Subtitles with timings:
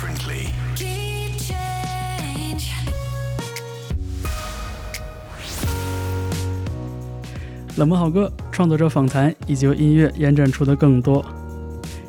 [0.00, 0.48] differently.
[0.76, 2.72] Keep change.
[7.76, 11.24] 冷门好歌、创作者访谈以及由音乐延展出的更多。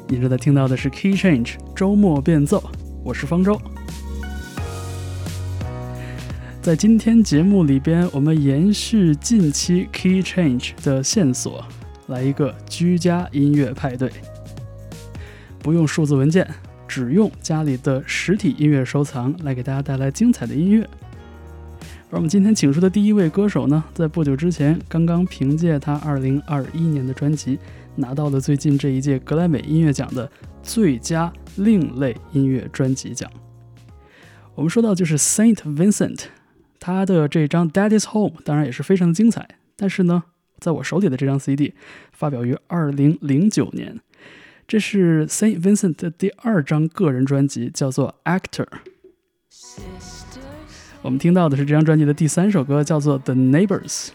[0.07, 2.64] 你正在听到的是 Key Change 周末变奏，
[3.04, 3.59] 我是方舟。
[6.62, 11.66] 在今天节目里边，我们延续近期 Key Change 的线索，
[12.08, 14.12] 来一个居家音乐派对。
[15.60, 16.48] 不用数字文件，
[16.91, 20.86] 只用家里的实体音乐收藏来给大家带来精彩的音乐。
[22.09, 27.57] 而我们今天请出的第一位歌手呢，在不久之前刚刚凭借他2021年的专辑，
[27.95, 30.29] 拿到了最近这一届格莱美音乐奖的
[30.61, 33.31] 最佳另类音乐专辑奖。
[34.53, 36.23] 我们说到就是 Saint Vincent，
[36.78, 39.47] 他的这张《Daddy's Home》当然也是非常的精彩，
[39.78, 40.23] 但是呢，
[40.59, 41.73] 在我手里的这张 CD
[42.11, 44.02] 发表于2009年，
[44.72, 48.66] 这是 Saint Vincent 的第二张个人专辑，叫做《Actor》。
[51.02, 54.12] 我们听到的是这张专辑的第三首歌，叫做《The Neighbors》。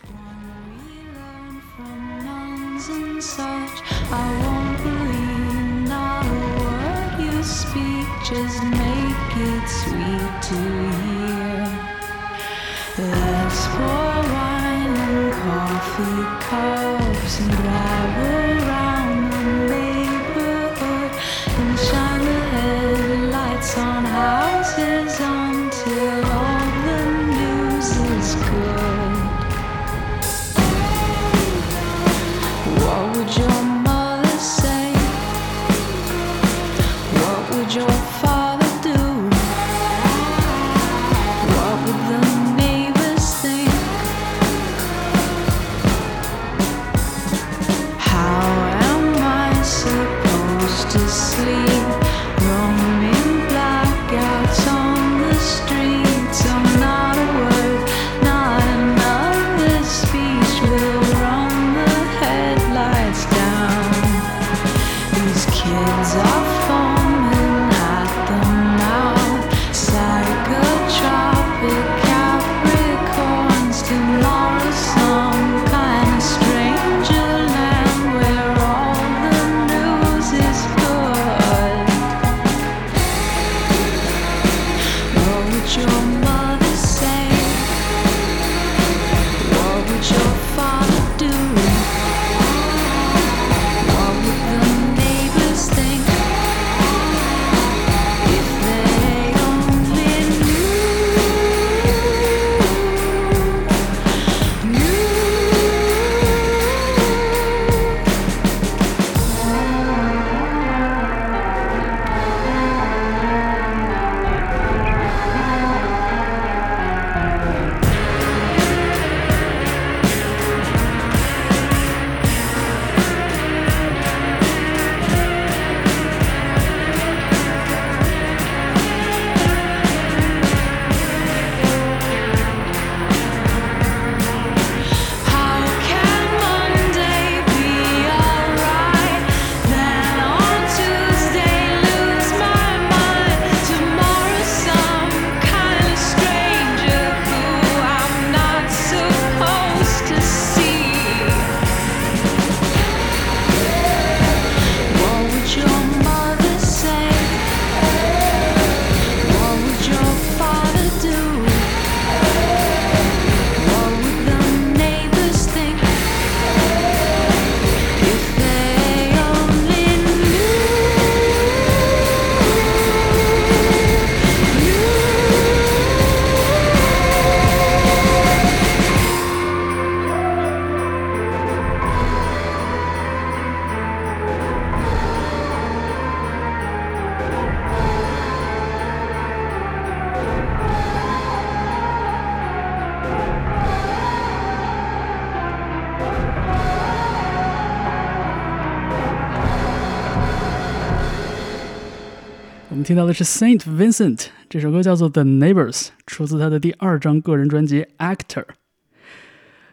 [202.86, 205.72] 听到的是 Saint Vincent 这首歌叫做《The Neighbors》，
[206.06, 208.44] 出自他的第二张个人专辑《Actor》。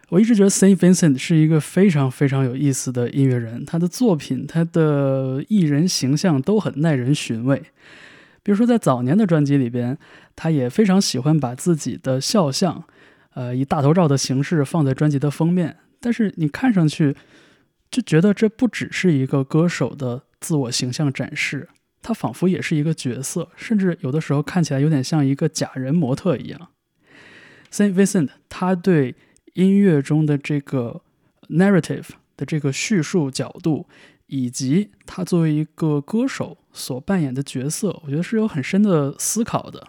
[0.09, 7.61] 我一直觉得 Saint Vincent 是一个非常非常有意思的音乐人，他的作品、他的艺人形象都很耐人寻味。
[8.41, 9.95] 比如说，在早年的专辑里边，
[10.35, 12.83] 他也非常喜欢把自己的肖像，
[13.35, 15.77] 呃，以大头照的形式放在专辑的封面。
[15.99, 17.15] 但是你看上去
[17.91, 21.69] 就觉得这不只是一个歌手的自我形象展示，
[22.03, 26.69] 他仿佛也是一个角色，甚至有的时候看起来有点像一个假人模特一样。
[27.71, 29.15] Saint Vincent 他对
[29.53, 31.01] 音乐中的这个
[31.49, 33.87] narrative 的这个叙述角度，
[34.27, 39.87] 以及他作为一个歌手所扮演的角色，我觉得是有很深的思考的。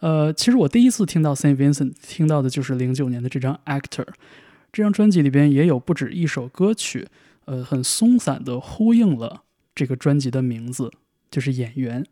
[0.00, 4.06] 呃，其实我第一次听到 Saint Vincent 听到的就是零九年的这张 Actor，
[4.70, 7.06] 这张专辑里边也有不止一首歌曲，
[7.46, 9.44] 呃，很松散的呼应了
[9.74, 10.90] 这个专辑的名字，
[11.30, 12.04] 就是演员。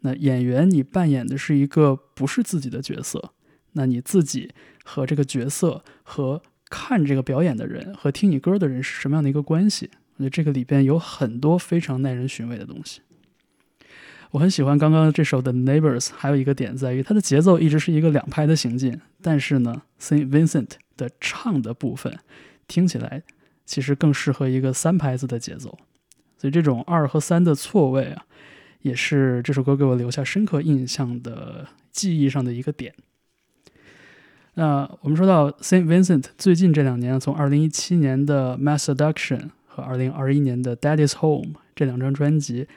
[0.00, 3.32] 那演员你扮演的是一个不是自己的角色，
[3.72, 4.50] 那你自己
[4.84, 9.90] 和这个角色和看这个表演的人和听你歌的人是什么样的一个关系？
[10.16, 13.00] 我觉得这个里边有很多非常耐人寻味的东西。
[14.30, 22.18] 我很喜欢刚刚这首的 Neighbors，还有一个点在于它的节奏一直是一个两拍的行进，但是呢，Saint Vincent 的唱的部分
[22.66, 23.22] 听起来
[23.64, 25.78] 其实更适合一个三拍子的节奏，
[26.36, 28.26] 所以这种二和三的错位啊，
[28.84, 32.94] 也是这首歌给我留下深刻印象的记忆上的一个点。
[34.54, 42.68] 那我们说到 Saint Vincent 最近这两年，从2017年的 Mass Seduction 和2021年的 Daddy's Home 这两张专辑，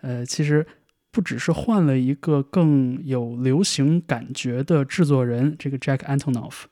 [0.00, 0.66] 呃，其实。
[1.10, 6.64] 不只是换了一个更有流行感觉的制作人，这个 Jack Antonoff，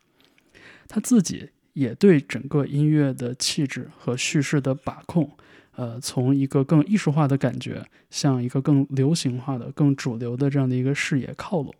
[0.86, 5.32] 他自己也对整个音乐的气质和叙事的把控，
[5.76, 11.74] 呃，从一个更艺术化的感觉，向一个更流行化的、更主流的这样的一个视野靠拢。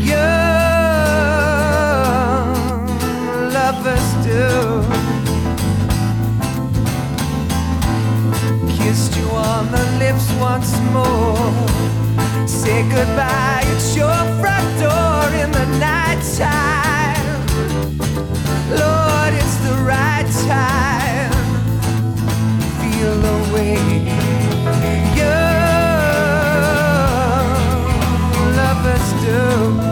[0.00, 0.40] young
[3.52, 4.82] lovers do.
[8.76, 11.70] Kissed you on the lips once more
[12.46, 15.99] say goodbye at your front door in the night.
[18.70, 21.32] Lord, it's the right time.
[22.80, 23.76] Feel the way
[28.56, 29.89] lovers do.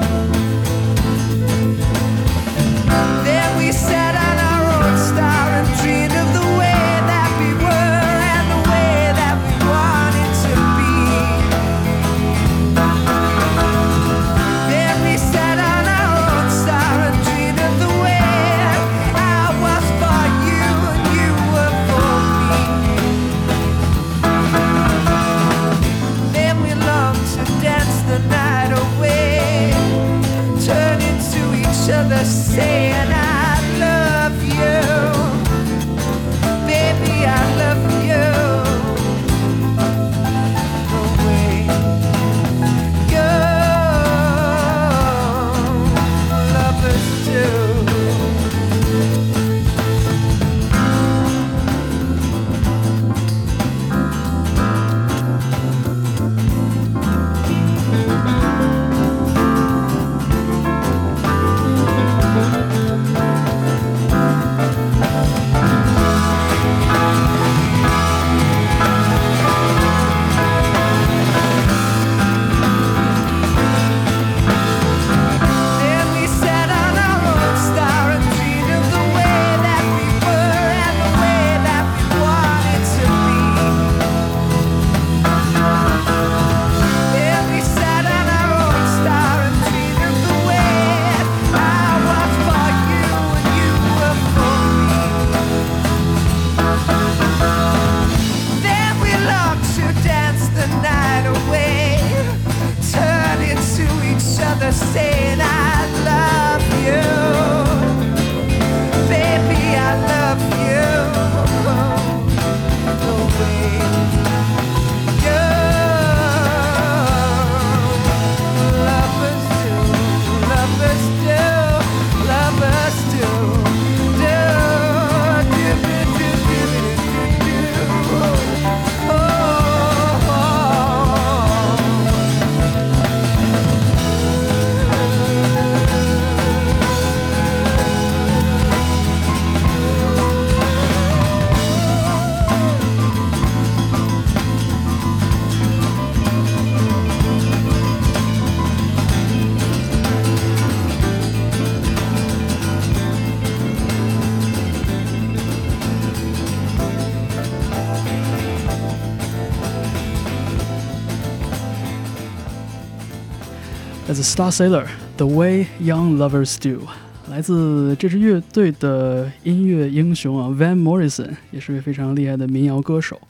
[164.38, 166.86] Star Sailor The Way Young Lovers Do，
[167.28, 173.20] 来自这支乐队的音乐英雄啊，Van Morrison 也是位非常厉害的民谣歌手。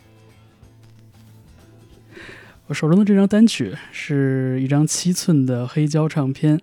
[2.67, 6.61] 我手中的这张单曲是一张七寸的黑胶唱片。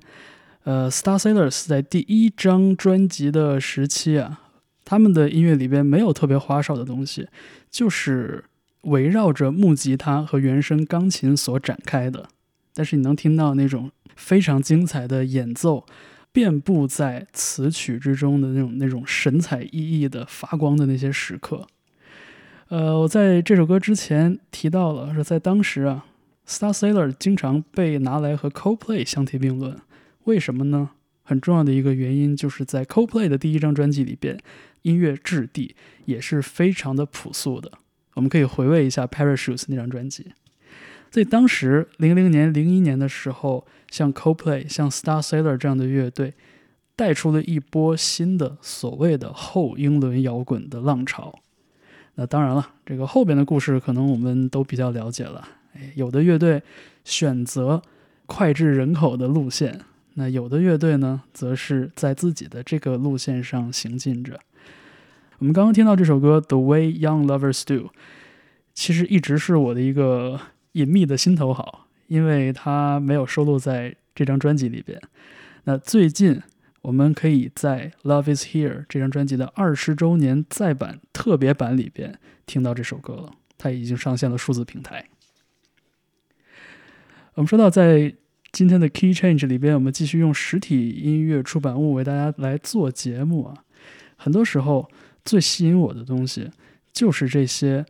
[0.63, 4.41] 呃，Star Sailors 在第一张专辑的时期啊，
[4.83, 7.27] 他们的音乐里边没有特别花哨的东西，
[7.71, 8.45] 就是
[8.81, 12.29] 围绕着木吉他和原声钢琴所展开的。
[12.75, 13.89] 但是你能听到那种。
[14.17, 15.85] 非常精彩的演奏，
[16.31, 21.67] 遍布在词曲之中的那种那种神采奕奕的发光的那些时刻。
[22.69, 26.05] 呃，我在这首歌之前提到了，是在当时啊
[26.47, 29.77] ，Star Sailor 经常被拿来和 CoPlay 相提并论。
[30.23, 30.91] 为什么呢？
[31.23, 34.39] 很重要的一个原因就是在 CoPlay 的第一张专辑里边，
[34.83, 37.69] 音乐质地也是非常的朴素的。
[38.13, 40.31] 我们可以回味一下 Parachutes 那张专辑。
[41.15, 46.33] 所以当时零零年、零一年的时候，像 Coldplay、像 Star Sailor 这样的乐队，
[46.93, 51.39] 带出了一波新的所谓的后英伦摇滚的浪潮。
[52.15, 55.47] 那当然了，这个后边的故事可能我们都比较了解了。
[55.75, 56.61] 哎，有的乐队
[57.05, 57.81] 选择
[58.27, 59.79] 脍炙人口的路线，
[60.15, 64.37] 那有的乐队呢，则是在自己的这个路线上行进着。
[65.39, 67.87] 我们刚刚听到这首歌《The Way Young Lovers Do》，
[68.73, 70.41] 其实一直是我的一个。
[70.75, 75.01] 隐秘的心头好，因为它没有收录在这张专辑里边。
[75.63, 76.41] 那最近
[76.81, 85.07] 我们可以在《Love Is Here》这张专辑的二十周年再版特别版里边听到这首歌了，它已经上线了数字平台。
[87.35, 88.13] 我们说到在
[88.51, 93.63] 今天的 Key Change 里边，我们继续用实体音乐出版物为大家来做节目啊。
[94.17, 94.91] 很多时候
[95.23, 96.51] 最吸引我的东西
[96.91, 97.85] 就是这些。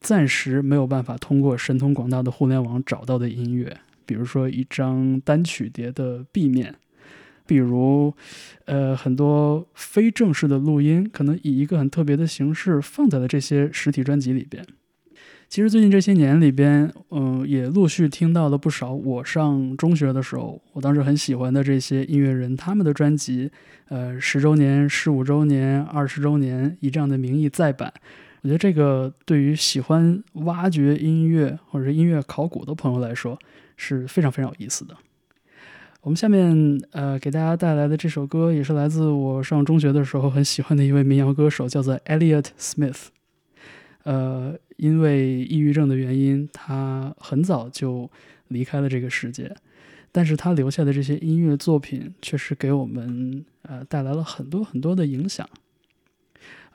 [0.00, 6.74] 暂时没有办法通过神通广大的互联网找到的音乐，比如说一张单曲碟的 B 面，
[7.46, 8.14] 比如，
[8.66, 14.64] 呃，很多非正式的录音，可能以一个很特别的形式放在了这些实体专辑里边。
[15.48, 23.50] 其实最近这些年里边，嗯，也陆续听到了不少我上中学的时候，我当时很喜欢的这些音乐人他们的专辑，
[23.88, 27.92] 呃，十周年、十五周年、二十周年以这样的名义再版。
[28.46, 33.36] 我觉得这个对于喜欢挖掘音乐或者音乐考古的朋友来说
[33.76, 34.96] 是非常非常有意思的。
[36.02, 43.06] 我们下面呃给大家带来的这首歌也是来自我上中学的时候很喜欢的一位民谣歌手，叫做 Elliot Smith。
[44.04, 48.08] 呃，因为抑郁症的原因，他很早就
[48.46, 49.52] 离开了这个世界，
[50.12, 55.44] 但是他留下的这些音乐作品确实给我们呃带来了很多很多的影响。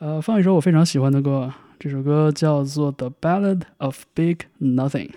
[0.02, 5.12] 呃，放一首我非常喜欢的歌，这首歌叫做《The Ballad of Big Nothing》，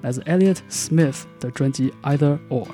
[0.00, 2.64] 来自 Elliot Smith 的专辑《Either Or》。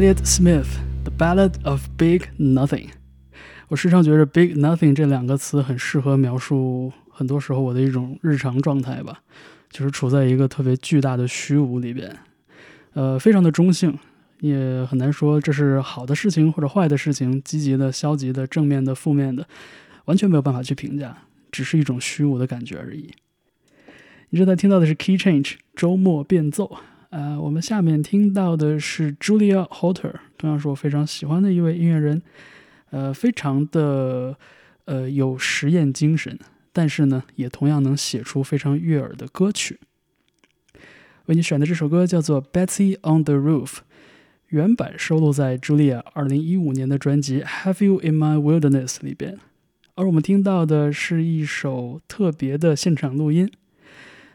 [0.00, 0.64] Elliot Smith，
[1.04, 2.86] 《The Ballad of Big Nothing》。
[3.68, 9.20] 我时常觉得 “big nothing” 这两个词很适合描述很多时候我的一种日常状态吧，
[9.68, 12.16] 就是处在一个特别巨大的虚无里边，
[12.94, 13.98] 呃，非常的中性，
[14.38, 19.46] 也很难说这是好的事情或者坏的事情，积极的、消极的、正面的、负面的，
[20.06, 21.14] 完全没有办法去评价，
[21.52, 23.10] 只是一种虚无的感觉而已。
[24.30, 26.78] 你正在听到的是 Key Change 周末变奏，
[27.10, 32.22] 呃，我们下面听到的是 Julia Holter，同样是我非常喜欢的一位音乐人。
[32.90, 34.36] 呃，非常的
[34.84, 36.38] 呃有实验精神，
[36.72, 39.78] 但是呢，也同样能写出非常悦耳的歌曲。
[41.26, 43.66] 为你选的这首歌叫做《Betsy on the Roof》，
[44.48, 49.38] 原版收录在 Julia 二零一五年的专辑《Have You in My Wilderness》里边，
[49.94, 53.50] 而我们听到的是一首特别的现场录音。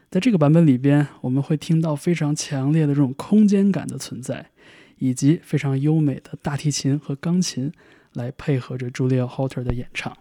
[0.10, 4.52] 在这个版本里边，我们会听到非常强烈的这种空间感的存在，
[5.00, 7.72] 以及非常优美的大提琴和钢琴。
[8.16, 10.16] 来配合着 Julia Holter 的演唱。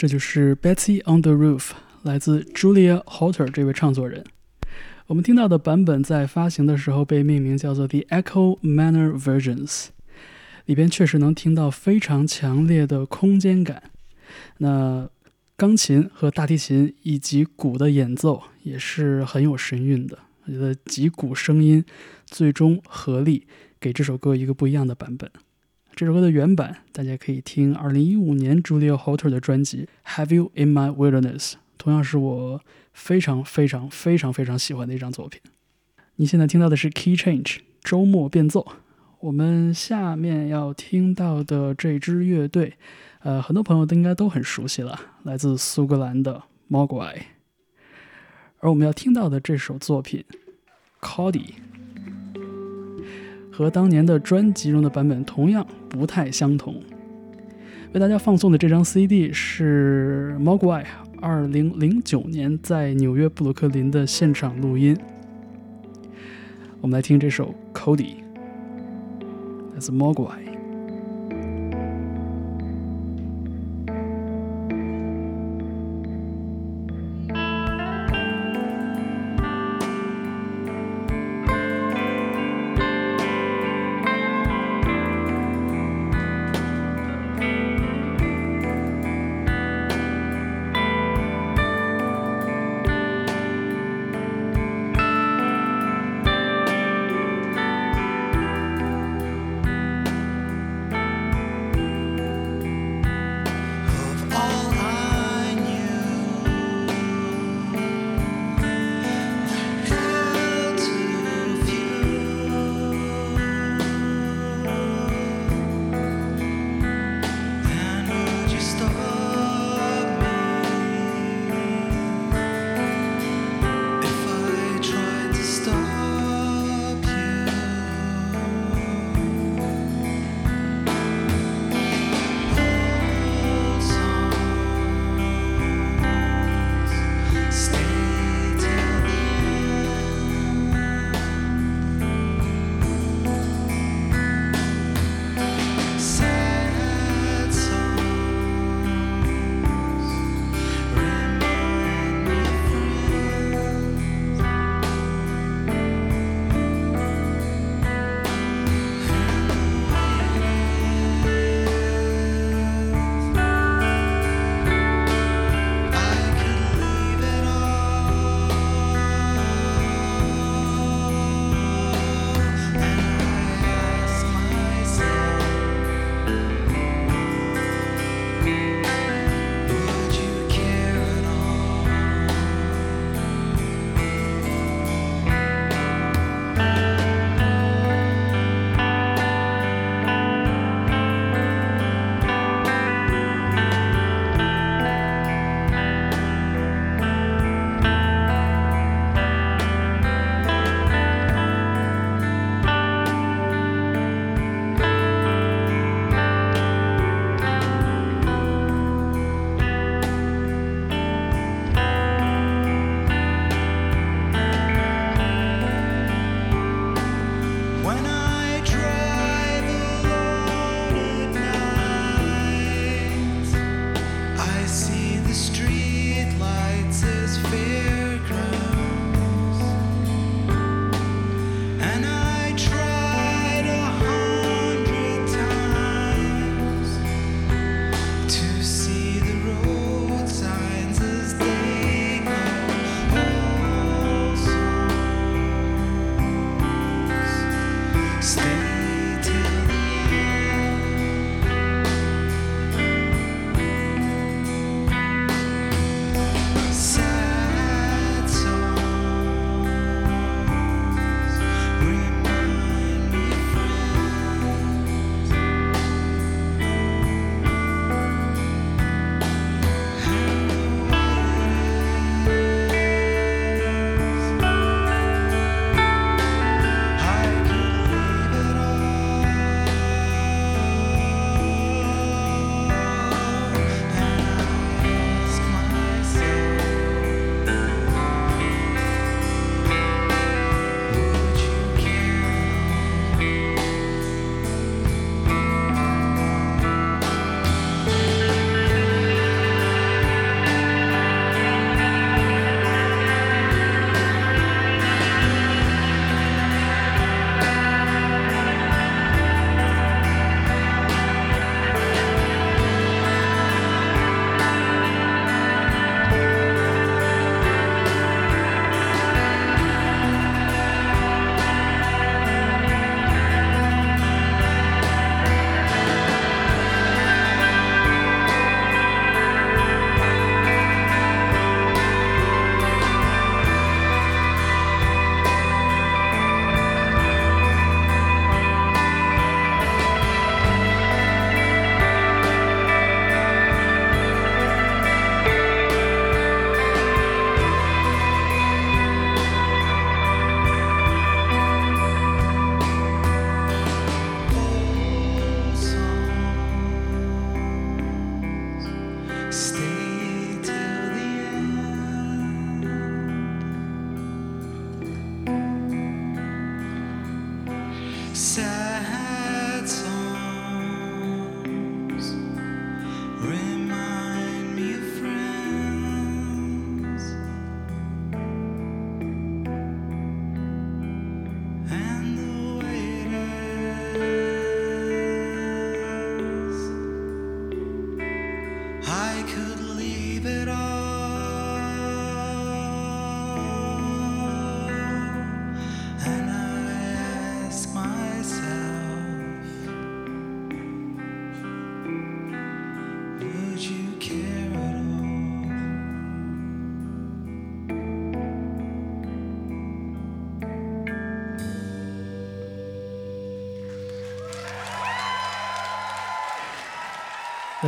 [0.00, 1.72] 这就是 Betsy on the Roof，
[2.04, 4.24] 来自 Julia Holter 这位唱作人。
[5.08, 9.88] 我们听到的版本在发行的时候被命名叫做 The Echo Manor Versions，
[10.64, 13.90] 里边确实能听到非常强烈的空间感。
[14.56, 15.10] 那
[15.54, 20.18] 钢琴和大提琴以及鼓的演奏也是很有神韵的。
[20.46, 21.84] 我觉得几股声音
[22.24, 23.46] 最终合力
[23.78, 25.30] 给这首歌一个不一样的版本。
[26.00, 32.62] 这首歌的原版，大家可以听2015年 Julia Holter 的专辑《Have You in My Wilderness》，同样是我
[32.94, 35.42] 非常非常非常非常喜欢的一张作品。
[36.16, 38.66] 你现在听到的是 Key Change 周末变奏。
[39.18, 42.78] 我们下面要听到的这支乐队，
[43.18, 47.24] 呃，很多朋友都应该都很熟悉了，来自苏格兰的 Mogwai。
[48.60, 50.24] 而我们要听到的这首作品
[51.06, 51.44] 《Cody》。
[53.50, 56.74] 和当年的专辑中的版本同样不太相同。
[57.92, 60.84] 为大家放送的这张 CD 是 Mogwai
[61.20, 64.96] 二零零九年在纽约布鲁克林的现场录音。
[66.80, 68.14] 我们来听这首 Cody，
[69.74, 70.49] 来自 Mogwai。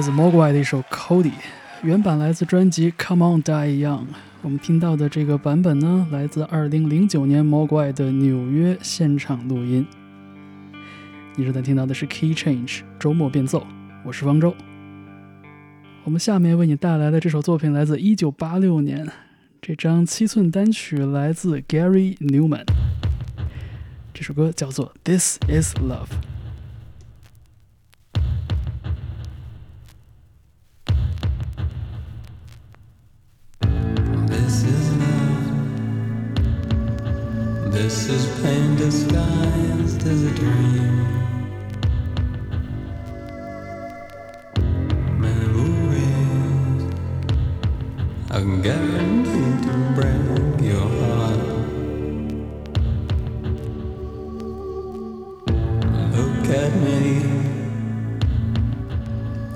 [0.03, 1.31] 来自 Mogwai 的一首《Cody》，
[1.85, 4.01] 原版来自专辑《Come On Die Young》。
[4.41, 9.87] 我们听到的这个版本呢，来自2009年 Mogwai 的纽约现场录音。
[11.37, 13.65] 你正在听到的是 Key Change 周末变奏，
[14.05, 14.53] 我是方舟。
[16.03, 19.09] 我们下面为你带来的这首作品来自1986年，
[19.61, 22.67] 这张七寸单曲来自 Gary Newman。
[24.13, 26.07] 这首歌叫做《This Is Love》。
[37.83, 40.97] This is pain disguised as a dream.
[45.19, 46.85] Memories
[49.65, 51.43] to break your heart.
[56.15, 57.03] Look at me.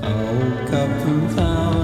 [0.02, 1.75] I woke up and found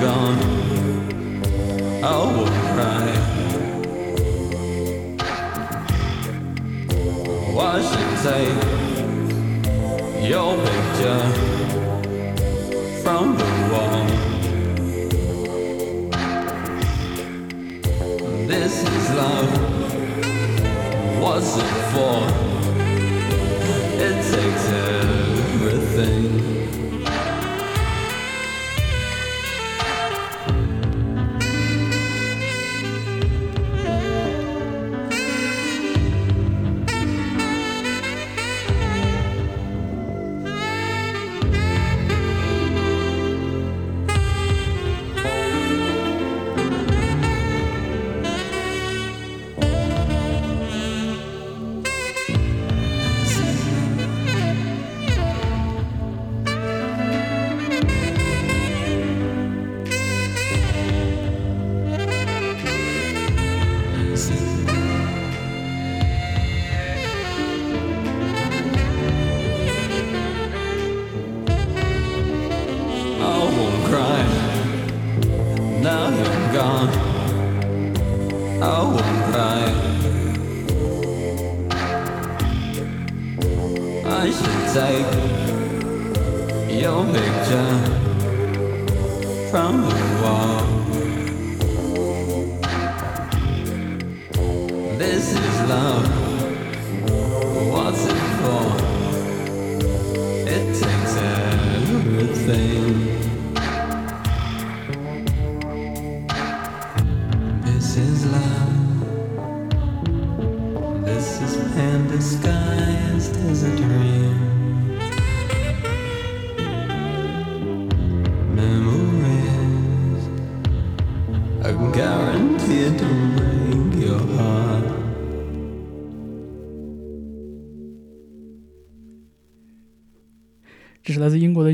[0.00, 0.38] gone.
[2.04, 3.06] I won't cry.
[7.52, 8.60] Wash and take
[10.30, 11.24] your picture
[13.02, 14.06] from the wall.
[18.46, 19.52] This is love.
[21.20, 22.18] What's it for?
[24.06, 24.64] It takes
[25.58, 26.57] everything.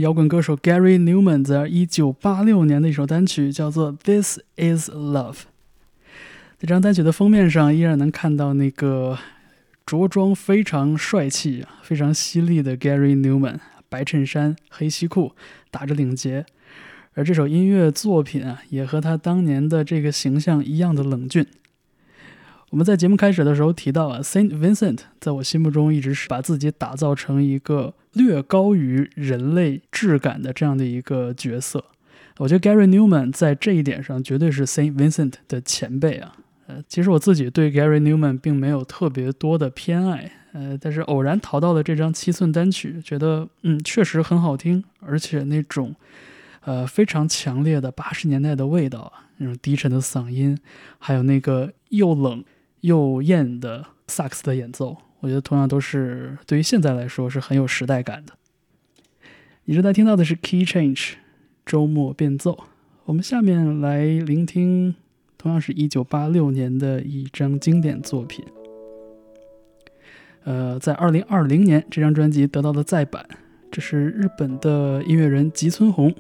[0.05, 5.33] 摇滚歌手 Gary Newman 在1986年的一首单曲，叫做《This Is Love》。
[6.59, 9.17] 这张单曲的封面上依然能看到那个
[9.87, 15.33] 着装非常帅气、非常犀利的 Gary Newman，白衬衫、黑西裤，
[15.71, 16.45] 打着领结。
[17.15, 21.47] 而这首音乐作品啊，也和他当年的这个形象一样的冷峻。
[22.75, 31.85] 我们在节目开始的时候提到啊，Saint Vincent 在我心目中一直是把自己打造成一个略高于人类质感的这样的一个角色。
[32.39, 36.35] 我觉得 Gary Newman 在这一点上绝对是 Saint Vincent 的前辈啊。
[36.67, 45.95] 呃，其实我自己对 Gary Newman 并没有特别多的偏爱，呃，但是偶然淘到了这张七寸单曲，觉得嗯确实很好听，而且那种
[46.65, 50.59] 呃非常强烈的八十年代的味道啊，那种低沉的嗓音，
[50.99, 52.43] 还有那个又冷
[52.85, 58.35] 又艳的萨克斯的演奏，我觉得同样都是对于现在来说是很有时代感的。
[59.65, 61.15] 你正在听到的是 Key Change
[61.65, 62.65] 周末变奏，
[63.07, 64.95] 我们下面来聆听。
[65.39, 68.43] 同样是一九八六年的一张经典作品，
[70.45, 73.27] 呃，在二零二零年这张专辑得到了再版，
[73.71, 76.15] 这是日本的音乐人吉村弘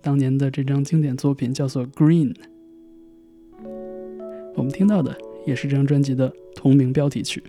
[0.00, 2.34] 当年的这张经典作品，叫做《Green》。
[4.56, 5.16] 我们听到的
[5.46, 7.42] 也是这张专辑的同名标题曲。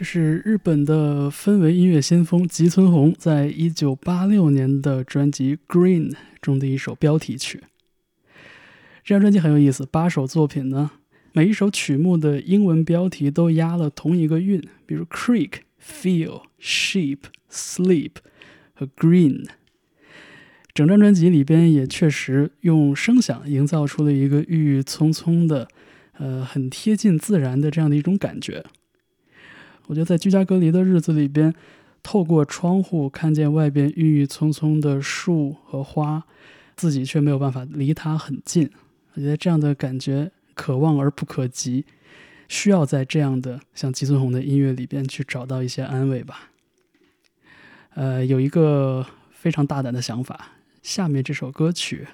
[0.00, 7.62] 这是日本的氛围音乐先锋吉村弘在一九八六年的专辑《Green》中的一首标题曲。
[9.04, 10.92] 这张专辑很有意思，八首作品呢，
[11.34, 17.18] 每一首曲目的英文标题都押了同一个韵，比如 Creek、Feel、Sheep、
[17.50, 18.12] Sleep
[18.72, 19.44] 和 Green。
[20.72, 25.68] 整张专辑里边也确实用声响营造出了一个郁郁葱葱的，
[26.12, 28.64] 呃，很贴近自然的这样的一种感觉。
[29.90, 31.52] 我觉得在居家隔离的日子里边，
[32.00, 36.22] 透过窗户看见外边郁郁葱葱的树和花，
[36.76, 38.70] 自己却没有办法离它很近。
[39.14, 41.84] 我觉得这样的感觉可望而不可及，
[42.46, 46.50] 需要在这样的像吉村红的音乐里边去找到一些安慰吧。
[47.94, 50.52] 呃，有一个非常大胆的想法，
[50.84, 52.06] 下面这首歌曲。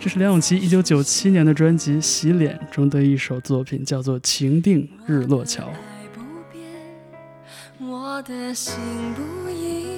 [0.00, 5.64] 这是梁咏琪一九九七年的专辑《洗脸》中的一首作品，叫做《情定日落桥》。
[7.84, 8.74] 我的心
[9.16, 9.97] 不移，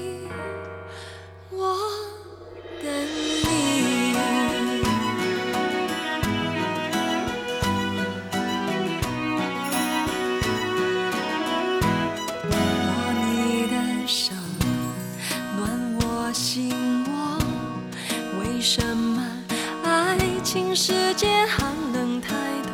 [20.53, 22.34] 情世界寒冷太
[22.64, 22.72] 多？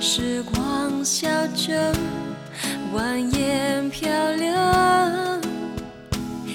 [0.00, 1.94] 时光笑着，
[2.92, 4.52] 蜿蜒漂流。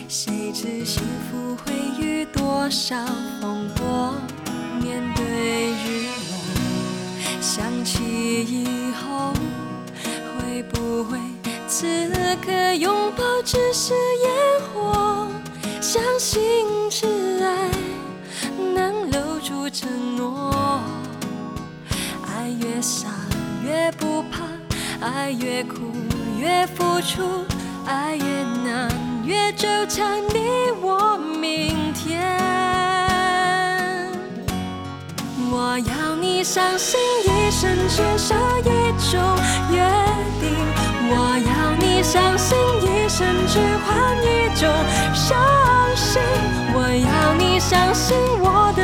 [0.09, 1.01] 谁知幸
[1.31, 2.97] 福会遇多少
[3.39, 4.13] 风波？
[4.81, 9.31] 面对日落，想起以后，
[10.37, 11.17] 会不会
[11.69, 11.87] 此
[12.45, 13.93] 刻拥抱只是
[14.25, 14.29] 烟
[14.73, 15.29] 火？
[15.79, 16.41] 相信
[16.89, 17.07] 挚
[17.41, 17.70] 爱
[19.43, 20.81] 住承诺。
[22.27, 23.07] 爱越傻
[23.63, 24.43] 越不怕，
[25.05, 25.91] 爱越苦
[26.39, 27.45] 越付出，
[27.85, 28.23] 爱越
[28.63, 28.89] 难
[29.25, 32.21] 越纠缠你我明天。
[35.53, 38.69] 我要你相信一生只守一
[39.11, 39.19] 种
[39.71, 39.77] 约
[40.39, 40.49] 定，
[41.09, 41.13] 我
[41.45, 43.89] 要你相信一生只换
[44.23, 44.69] 一种
[45.13, 45.37] 伤
[45.95, 46.21] 心，
[46.73, 48.80] 我要你相信我的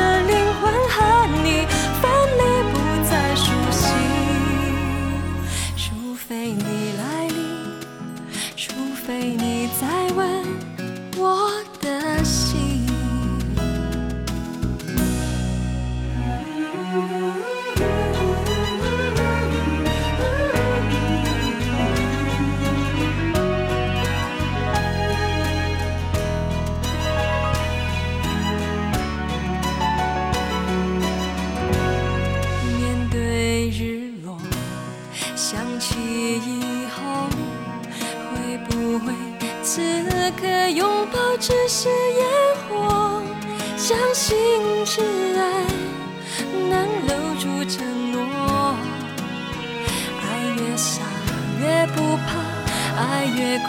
[53.48, 53.64] 越苦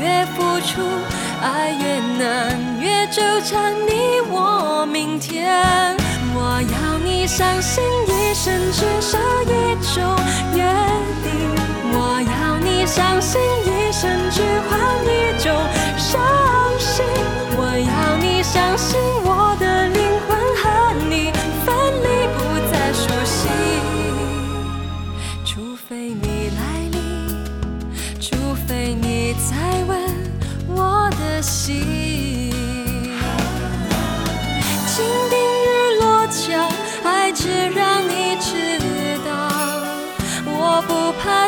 [0.00, 0.80] 越付出，
[1.42, 5.52] 爱越难越纠缠你我明天。
[6.34, 10.16] 我要你相信一生只守一种
[10.54, 10.64] 约
[11.22, 11.30] 定，
[11.92, 14.40] 我要你相信一生只
[14.70, 15.52] 换一种
[15.98, 16.18] 伤
[16.78, 17.04] 心，
[17.54, 18.98] 我要你相信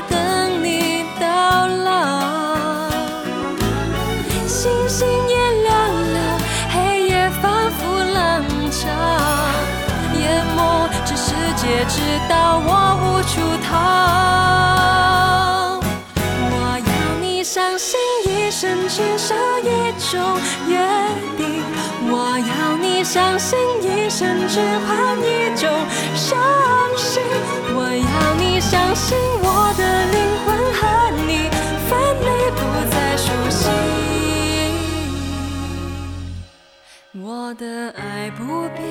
[0.09, 2.91] 等你到老。
[4.47, 5.73] 星星也亮
[6.15, 6.17] 了，
[6.71, 7.79] 黑夜反复
[8.15, 8.89] 浪潮，
[10.19, 10.23] 淹
[10.57, 10.59] 没
[11.05, 12.71] 这世界，直到我
[13.03, 13.33] 无处
[13.67, 13.71] 逃。
[16.51, 16.91] 我要
[17.21, 20.39] 你相信一生只守一种
[20.69, 20.79] 约
[21.37, 21.63] 定，
[22.11, 25.69] 我要你相信一生只换一种
[26.15, 26.39] 伤
[26.97, 27.23] 心，
[27.75, 29.17] 我要你相信
[37.45, 38.83] 我的爱不变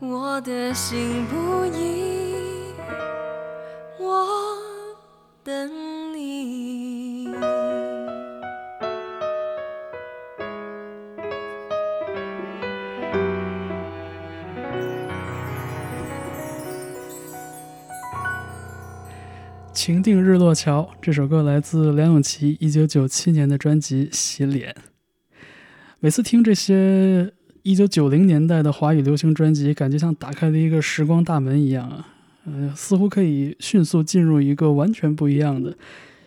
[0.00, 2.74] 我的心不移
[4.00, 4.26] 我
[5.44, 5.70] 等
[6.12, 7.28] 你
[19.72, 24.93] 情定日落桥这首歌来自梁咏琪一九九七年的专辑洗脸。
[26.04, 27.32] 每次听这些
[27.62, 32.06] 1990年代的华语流行专辑，感觉像打开了一个时光大门一样啊，
[32.44, 35.74] 呃，似乎可以迅速进入一个完全不一样的、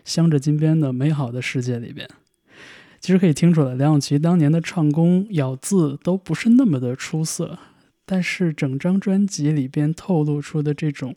[0.03, 2.09] 镶着金边的美好的世界里边。
[2.99, 7.59] 其实可以听出来，梁咏琪当年的唱功、咬字都不是那么的出色，
[8.03, 11.15] 但是整张专辑里边透露出的这种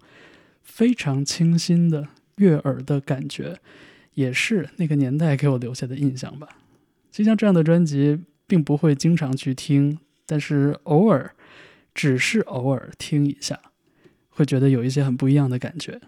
[0.63, 3.57] 非常清新的悦耳的感觉，
[4.13, 6.47] 也是那个年代给我留下的印象吧。
[7.11, 9.97] 就像这样的专辑，并不会经常去听，
[10.27, 11.33] 但是偶尔，
[11.95, 13.57] 只是偶尔听一下，
[14.29, 16.01] 会觉得有一些很不一样的感觉。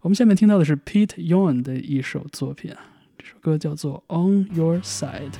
[0.00, 2.74] 我们下面听到的是 Pete Young 的一首作品。
[3.16, 5.30] 这首歌叫做《On Your Side》。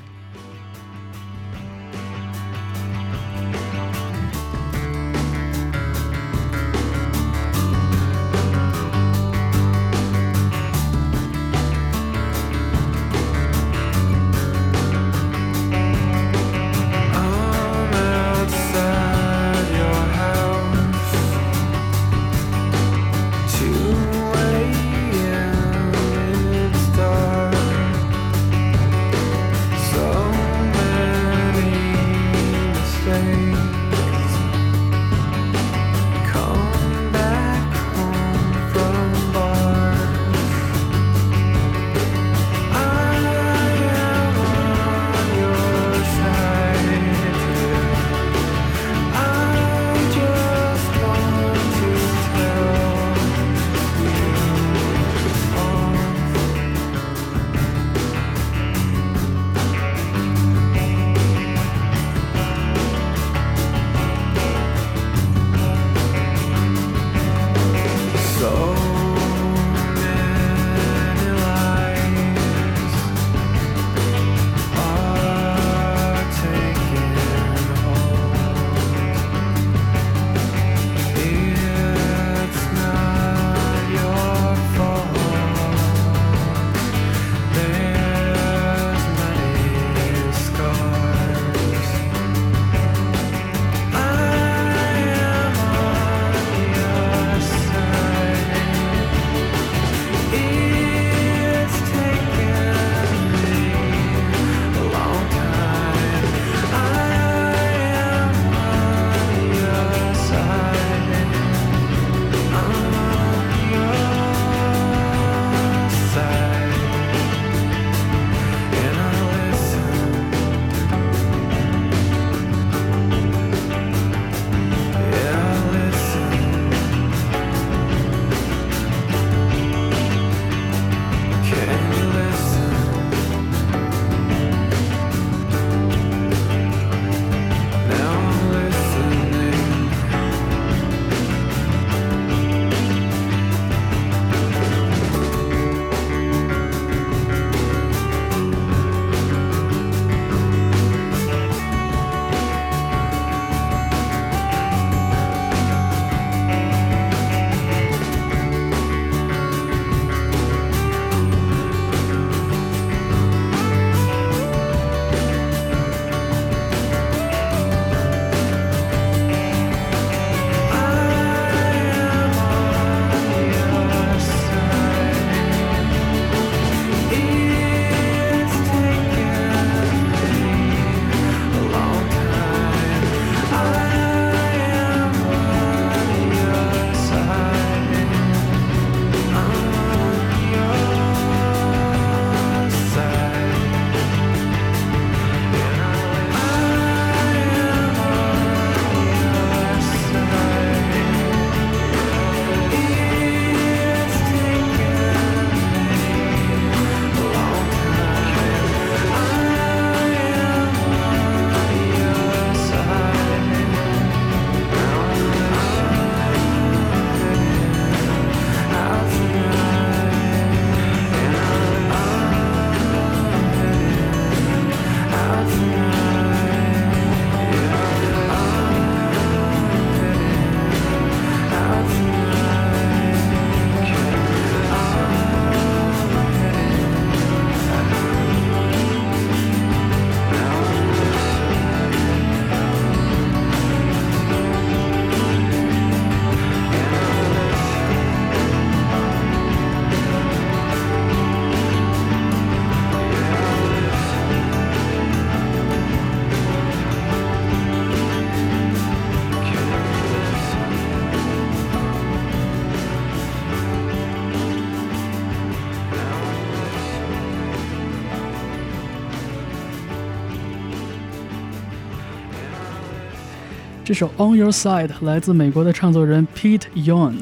[273.92, 277.18] 这首《On Your Side》来自美国的唱作人 Pete y o n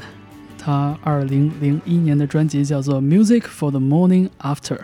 [0.56, 4.76] 他2001年的专辑叫做《Music for the Morning After》，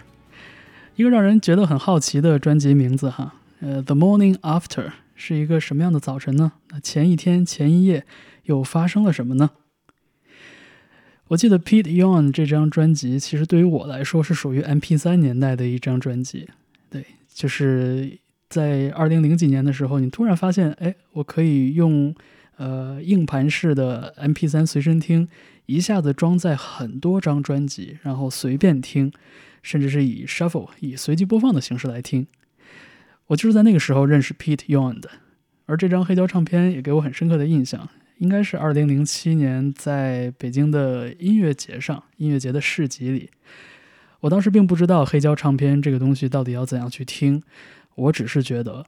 [0.96, 3.34] 一个让人觉得很好奇的专辑名字哈。
[3.60, 6.54] 呃，《The Morning After》是一个什么样的早晨呢？
[6.70, 8.04] 那前一天、前一夜
[8.46, 9.50] 又发生了什么呢？
[11.28, 16.48] 我记得 Pete y o n 这张专辑，其实对于我来说是属于 MP3 年代的一张专辑。
[16.90, 18.18] 对，就是
[18.48, 22.14] 在二零零几年的时候，你突然发现，哎，我可以用
[22.56, 25.28] 呃硬盘式的 MP3 随身听，
[25.66, 29.12] 一下子装载很多张专辑，然后随便听，
[29.62, 32.26] 甚至是以 shuffle 以随机播放的形式来听。
[33.26, 35.10] 我就是在那个时候认识 Pete y o n 的，
[35.66, 37.88] 而这张黑胶唱片也给我很深刻的印象。
[38.18, 43.28] 应该是二零零七年在北京的音乐节上，音乐节的市集里，
[44.20, 47.42] 我当时并不知道黑胶唱片这个东西到底要怎样去听，
[47.96, 48.86] 我只是觉得，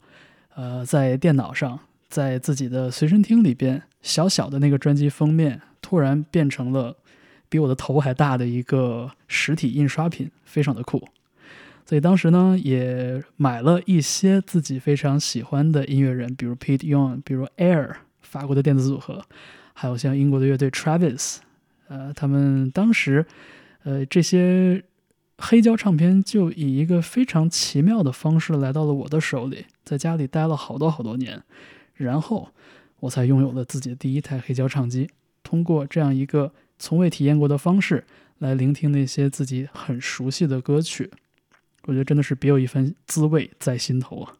[0.54, 6.96] 呃，在电脑上，在自己的随身听里边，小小的那个专辑封面突然变成了
[7.48, 11.08] 比我的头还大的一个实体印刷品，非常的酷。
[11.84, 17.96] 所以当时呢，也买了一些自己非常喜欢的音乐人，比如 Pete Young，比如 Air。
[18.20, 19.24] 法国的电子组合，
[19.72, 21.36] 还有像英国的乐队 Travis，
[21.88, 23.24] 呃，他们当时，
[23.84, 24.84] 呃，这些
[25.38, 31.42] 黑胶唱片就以一个非常奇妙的方式来到了我的手里，在家里待了好多好多年，
[31.94, 32.48] 然后
[33.00, 35.08] 我才拥有了自己的第一台黑胶唱机。
[35.44, 38.04] 通过这样一个从未体验过的方式
[38.38, 41.10] 来聆听那些自己很熟悉的歌曲，
[41.84, 44.34] 我觉得真的是别有一番滋味在心头啊。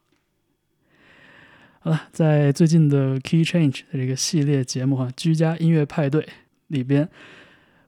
[1.79, 6.27] 好了，在最近的 Key Change 的这个系列节目哈，居家音乐派对
[6.67, 7.09] 里边，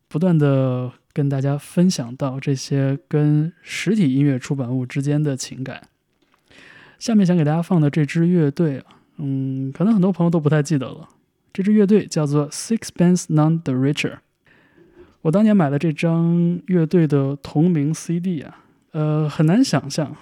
[0.08, 5.82] 不断的跟大家分享到这些跟实体音乐出版物之间的情感。
[7.00, 8.86] 下面想给大家放的这支乐队啊，
[9.18, 11.10] 嗯，可能很多朋友都不太记得了。
[11.54, 14.18] 这支乐队叫做 Sixpence None the Richer。
[15.22, 20.16] 我当年买了这张乐队的同名 CD 啊，呃，很难想象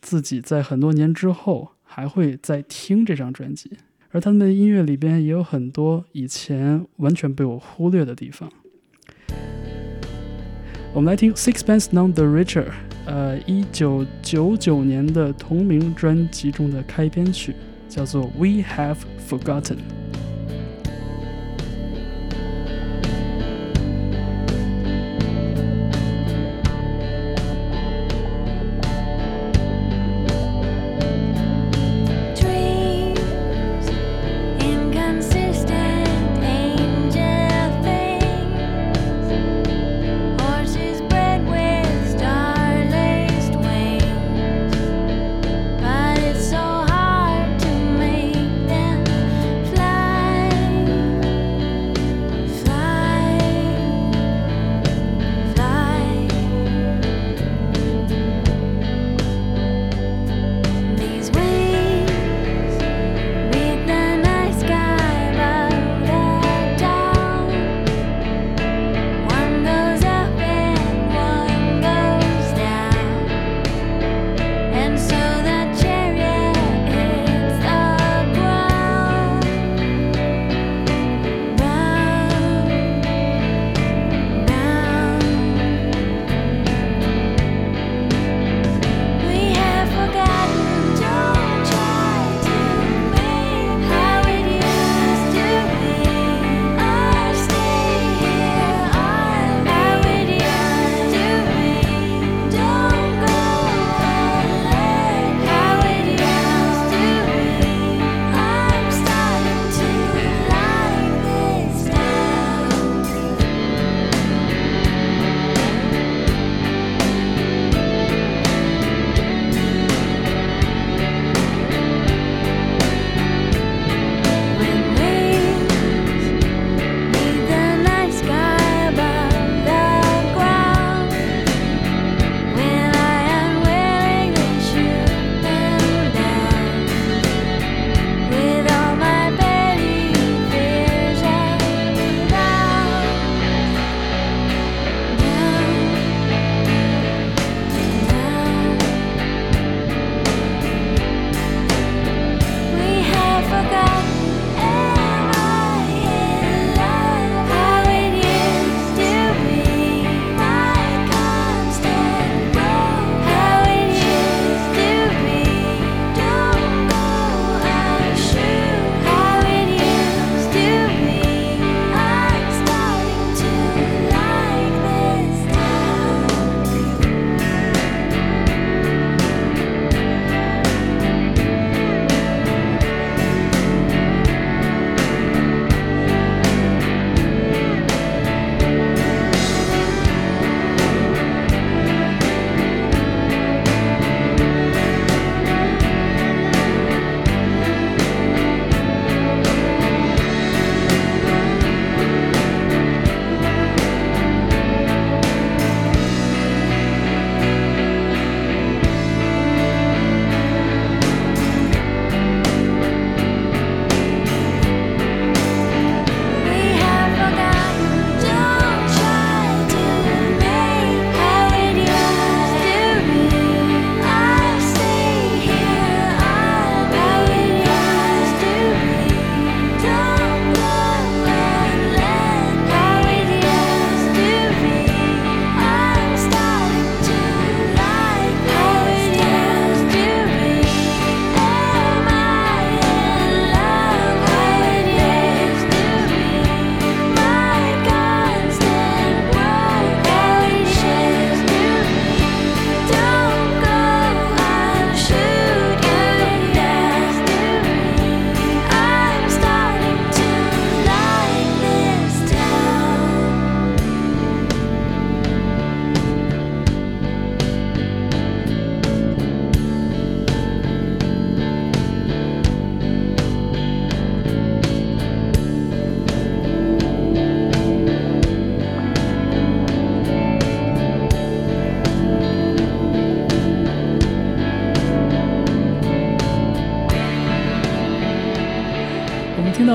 [0.00, 1.72] 自己在很多年之后。
[1.92, 3.68] 还会再听这张专辑，
[4.12, 8.48] 而他们的音乐里边也有很多以前完全被我忽略的地方。
[10.92, 12.64] 我们来听 Sixpence None the Richer，
[13.06, 17.54] 呃，一九九九年的同名专辑中的开篇曲，
[17.88, 18.96] 叫做 We Have
[19.28, 19.76] Forgotten。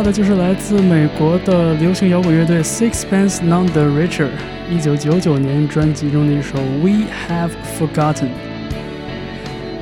[0.05, 4.29] 的就是来自美国的流行摇滚乐队 Sixpence None the Richer
[4.69, 7.49] 一九九九年专辑中的一首《We Have
[7.79, 8.27] Forgotten》，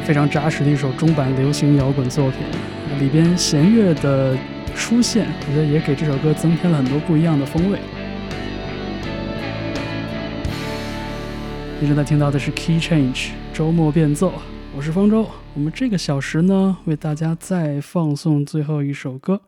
[0.05, 2.39] 非常扎实的一首中版流行摇滚作品。
[3.01, 4.37] 里边弦乐的
[4.73, 7.77] 出现，我觉得也给这首歌增添了很多不一样的风味。
[11.81, 14.31] 你正在听到的是 Key Change 周末变奏，
[14.73, 15.27] 我是方舟。
[15.53, 19.41] 我们这个小时呢，为大家再放送最后一首歌。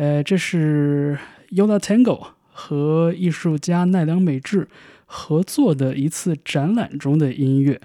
[0.00, 1.18] 呃，这是
[1.50, 4.66] Yola Tango 和艺术家奈良美智
[5.04, 7.78] 合作的一次展览中的音乐。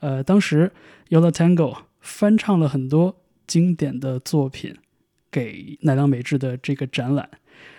[0.00, 0.70] 呃，当时
[1.08, 3.16] Yola Tango 翻唱了很多
[3.46, 4.76] 经典的作品
[5.30, 7.30] 给奈良美智的这个展览，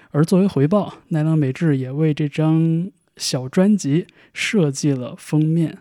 [0.09, 5.77] 而作为回报，奈良美智也为这张小专辑设计了封面。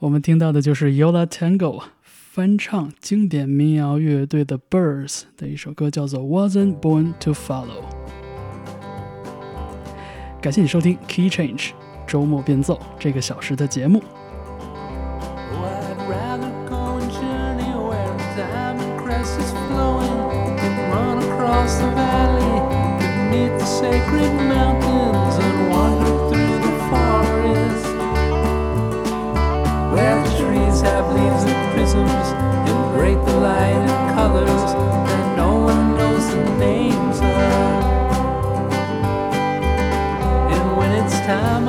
[0.00, 1.84] 我们听到的就是 Yola Tango
[2.31, 7.65] 翻唱经典民谣乐队的 Birds 的一首歌，叫做《Wasn't Born to Follow》。
[10.39, 11.71] 感谢你收听 Key Change
[12.07, 14.01] 周末变奏这个小时的节目。
[15.51, 21.77] Oh, I'd rather go and journey where the diamond crest is flowing than run across
[21.79, 22.61] the valley
[22.99, 24.90] beneath the sacred mountains
[33.02, 37.82] And the light and colors that no one knows the names of.
[40.54, 41.61] And when it's time,